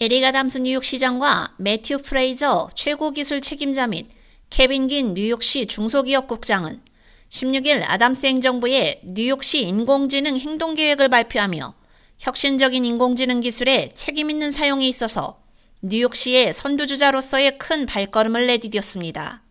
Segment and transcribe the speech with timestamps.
[0.00, 4.08] 에릭 아담스 뉴욕 시장과 매튜 프레이저 최고 기술 책임자 및
[4.50, 6.82] 케빈 김 뉴욕시 중소기업국장은
[7.28, 11.74] 16일 아담스 행정부의 뉴욕시 인공지능 행동계획을 발표하며
[12.18, 15.40] 혁신적인 인공지능 기술의 책임있는 사용에 있어서
[15.82, 19.42] 뉴욕시의 선두주자로서의 큰 발걸음을 내디뎠습니다.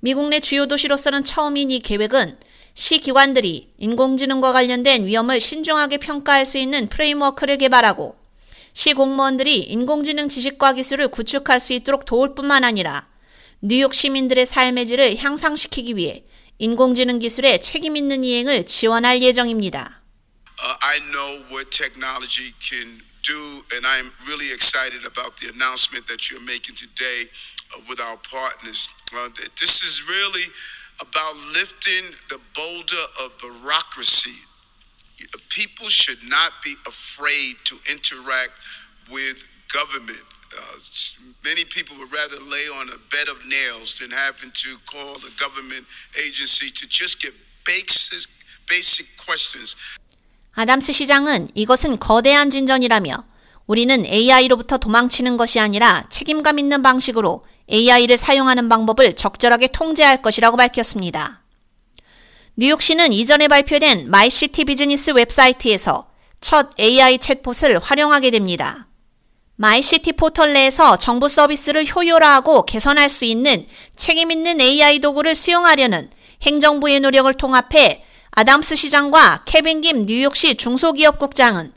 [0.00, 2.36] 미국 내 주요 도시로서는 처음인 이 계획은
[2.74, 8.19] 시 기관들이 인공지능과 관련된 위험을 신중하게 평가할 수 있는 framework를 개발하고
[8.72, 13.08] 시 공무원들이 인공지능 지식과 기술을 구축할 수 있도록 도울 뿐만 아니라
[13.60, 16.24] 뉴욕 시민들의 삶의 질을 향상시키기 위해
[16.58, 20.00] 인공지능 기술의 책임 있는 이행을 지원할 예정입니다.
[20.60, 26.28] Uh, I know what technology can do, and I'm really excited about the announcement that
[26.28, 27.32] you're making today
[27.72, 28.92] uh, with our partners.
[29.08, 30.44] Uh, this is really
[31.00, 34.36] about lifting the boulder of bureaucracy
[35.50, 38.52] people should not be afraid to interact
[39.10, 40.24] with government.
[40.50, 40.78] Uh,
[41.44, 45.30] many people would rather lay on a bed of nails than having to call the
[45.38, 45.86] government
[46.18, 48.26] agency to just get basic,
[48.68, 49.76] basic questions.
[50.54, 53.24] 아담스 시장은 이것은 거대한 진전이라며
[53.66, 61.40] 우리는 AI로부터 도망치는 것이 아니라 책임감 있는 방식으로 AI를 사용하는 방법을 적절하게 통제할 것이라고 밝혔습니다.
[62.56, 68.86] 뉴욕시는 이전에 발표된 마이시티 비즈니스 웹사이트에서 첫 AI 챗봇을 활용하게 됩니다.
[69.56, 76.10] 마이시티 포털 내에서 정부 서비스를 효율화하고 개선할 수 있는 책임있는 AI 도구를 수용하려는
[76.42, 81.72] 행정부의 노력을 통합해 아담스 시장과 케빈 김 뉴욕시 중소기업국장은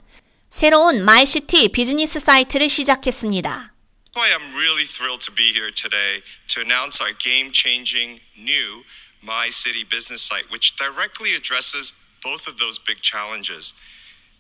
[0.50, 3.74] 새로운 마이시티 비즈니스 사이트를 시작했습니다.
[4.16, 8.84] I am really thrilled to be here today to announce our game-changing new
[9.26, 11.94] My City business site, which directly addresses
[12.24, 13.74] both of those big challenges.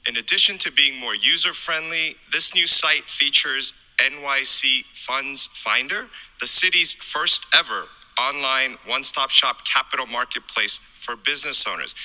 [0.06, 6.08] In addition to being more user friendly, this new site features NYC Funds Finder,
[6.40, 7.88] the city's first ever
[8.20, 11.96] online one stop shop capital marketplace for business owners.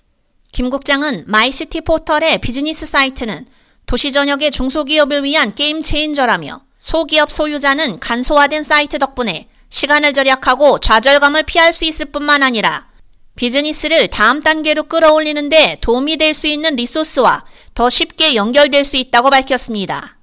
[0.52, 3.46] 김 국장은 마이시티 포털의 비즈니스 사이트는
[3.86, 11.72] 도시 전역의 중소기업을 위한 게임 체인저라며 소기업 소유자는 간소화된 사이트 덕분에 시간을 절약하고 좌절감을 피할
[11.72, 12.88] 수 있을 뿐만 아니라
[13.36, 20.18] 비즈니스를 다음 단계로 끌어올리는데 도움이 될 수 있는 리소스와 더 쉽게 연결될 수 있다고 밝혔습니다.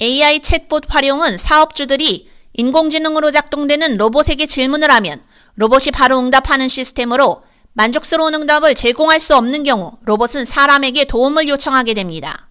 [0.00, 5.22] AI 챗봇 활용은 사업주들이 인공지능으로 작동되는 로봇에게 질문을 하면
[5.56, 7.42] 로봇이 바로 응답하는 시스템으로
[7.72, 12.48] 만족스러운 응답을 제공할 수 없는 경우 로봇은 사람에게 도움을 요청하게 됩니다.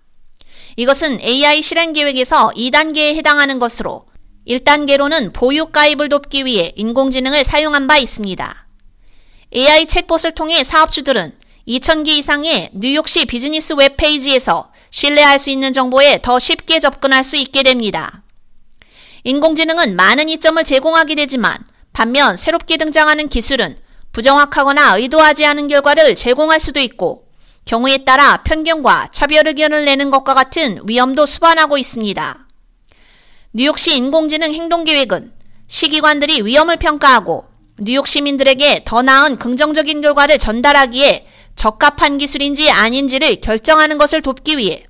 [0.76, 4.06] 이것은 AI 실행 계획에서 2단계에 해당하는 것으로
[4.50, 8.68] 1단계로는 보육 가입을 돕기 위해 인공지능을 사용한 바 있습니다.
[9.56, 11.38] AI 챗봇을 통해 사업주들은
[11.68, 18.24] 2,000개 이상의 뉴욕시 비즈니스 웹페이지에서 신뢰할 수 있는 정보에 더 쉽게 접근할 수 있게 됩니다.
[19.24, 23.78] 인공지능은 많은 이점을 제공하게 되지만 반면 새롭게 등장하는 기술은
[24.14, 27.28] 부정확하거나 의도하지 않은 결과를 제공할 수도 있고
[27.66, 32.49] 경우에 따라 편견과 차별 의견을 내는 것과 같은 위험도 수반하고 있습니다.
[33.52, 35.34] 뉴욕시 인공지능 행동계획은
[35.68, 37.48] 시기관들이 위험을 평가하고
[37.80, 44.84] 뉴욕 시민들에게 더 나은 긍정적인 결과를 전달하기에 적합한 기술인지 아닌지를 결정하는 것을 돕기 위해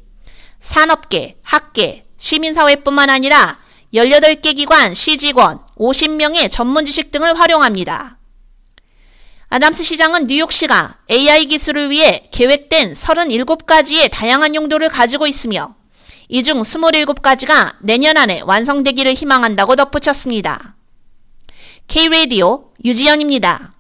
[0.60, 3.60] 산업계, 학계, 시민사회뿐만 아니라
[3.94, 8.18] 18개 기관 시직원 50명의 전문 지식 등을 활용합니다.
[9.48, 15.79] 아담스 시장은 뉴욕시가 AI 기술을 위해 계획된 37가지의 다양한 용도를 가지고 있으며
[16.30, 20.76] 이 중 27가지가 내년 안에 완성되기를 희망한다고 덧붙였습니다.
[21.88, 23.74] K-Radio 유지연입니다.